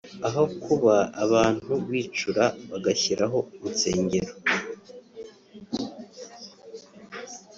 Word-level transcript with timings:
aho 0.27 0.43
kuba 0.63 0.95
abantu 1.23 1.73
bicura 1.89 2.45
bagashyiraho 2.71 3.39
insengero 3.67 4.33